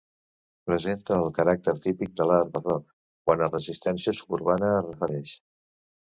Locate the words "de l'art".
2.21-2.49